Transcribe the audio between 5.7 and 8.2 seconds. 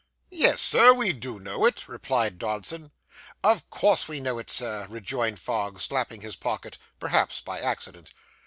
slapping his pocket perhaps by accident.